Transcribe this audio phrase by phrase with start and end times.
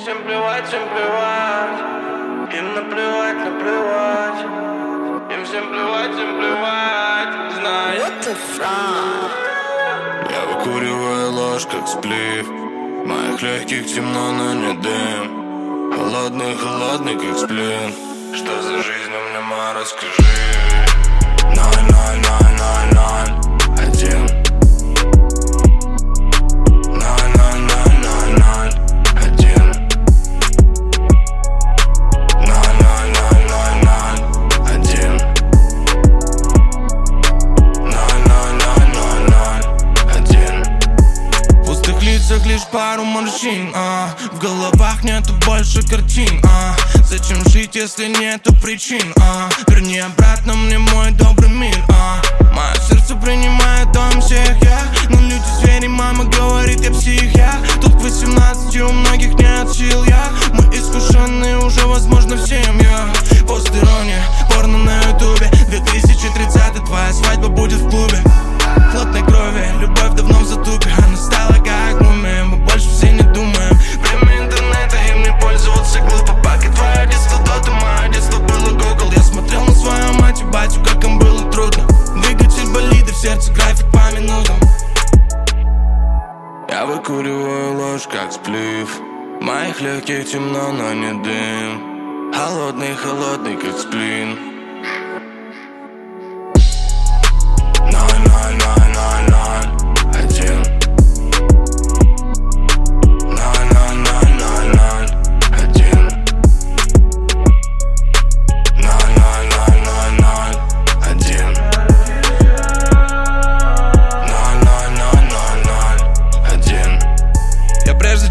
[0.00, 1.80] Всем плевать, всем плевать?
[2.54, 4.40] Им наплевать, наплевать.
[5.34, 7.52] Им всем плевать, всем плевать.
[7.56, 9.30] Знай What the fuck?
[10.30, 12.48] Я выкуриваю ложь, как сплив.
[13.06, 15.92] Моих легких темно, но не дым.
[15.92, 17.92] Холодный, холодный, как сплин.
[18.34, 20.47] Что за жизнь у меня, ма, расскажи
[42.58, 44.10] лишь пару морщин а.
[44.32, 46.74] В головах нету больше картин а.
[47.04, 49.48] Зачем жить, если нету причин а?
[49.68, 52.20] Верни обратно мне мой добрый мир а.
[52.52, 54.80] Мое сердце принимает дом всех я.
[55.08, 57.54] Но люди звери, мама говорит, я псих я.
[57.80, 60.28] Тут к 18 у многих нет сил я.
[60.52, 62.67] Мы искушенные уже, возможно, всем
[83.28, 84.56] сердце график по минутам.
[86.70, 89.00] Я выкуриваю ложь, как сплив.
[89.40, 92.32] Моих легких темно, но не дым.
[92.32, 94.47] Холодный, холодный, как сплин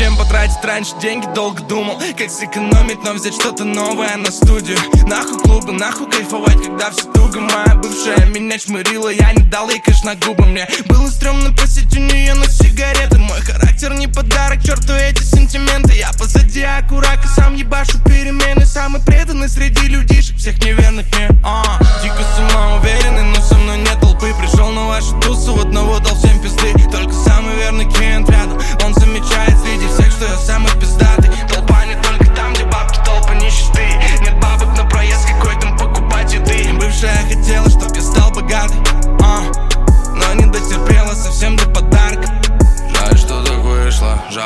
[0.00, 0.92] чем потратить раньше?
[1.02, 4.78] Деньги долго думал Как сэкономить, но взять что-то новое на студию.
[5.06, 9.78] Нахуй клубы, нахуй кайфовать, когда все туго Моя бывшая меня чмырила, я не дал ей
[9.78, 10.46] кэш на губы.
[10.46, 13.18] Мне было стрёмно просить у нее на сигареты.
[13.18, 15.92] Мой характер не подарок, черту эти сентименты.
[15.94, 18.64] Я позади аккурака, сам ебашу перемены.
[18.64, 24.32] Самый преданный среди людишек, всех неверных мне а, Дико самоуверенный, но со мной нет толпы.
[24.40, 26.72] Пришел на вашу тусу, одного дал всем пизды.
[26.90, 28.89] Только самый верный клиент рядом, он
[29.20, 31.19] замечает среди всех, что я самый пиздатый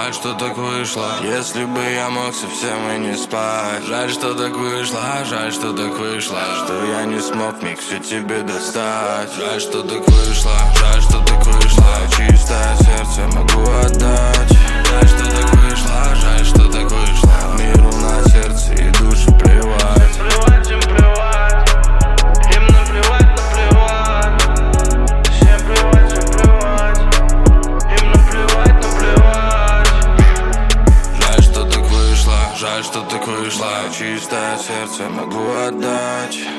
[0.04, 1.08] жаль, что так вышло.
[1.22, 3.84] Если бы я мог совсем и не спать.
[3.86, 6.38] Жаль, что так вышло, жаль, что так вышло.
[6.64, 9.30] Что я не смог миг все тебе достать.
[9.38, 11.84] Жаль, что так вышло, жаль, что так вышло.
[12.10, 14.50] Чистое сердце могу отдать.
[14.90, 15.23] Жаль, что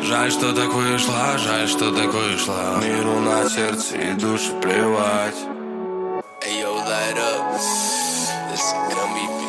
[0.05, 2.79] Жаль, что так вышло, жаль, что так вышло.
[2.79, 5.35] Миру на сердце и душу плевать.
[6.41, 7.53] Hey yo, light up.
[8.51, 9.44] This is gonna be